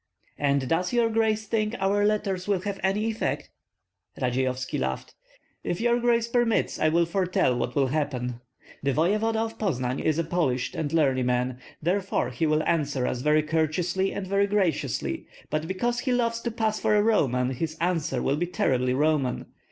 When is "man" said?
11.27-11.59